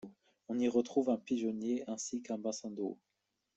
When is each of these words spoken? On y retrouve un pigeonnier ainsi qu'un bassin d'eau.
On 0.49 0.57
y 0.57 0.67
retrouve 0.67 1.11
un 1.11 1.17
pigeonnier 1.17 1.83
ainsi 1.87 2.23
qu'un 2.23 2.39
bassin 2.39 2.71
d'eau. 2.71 2.97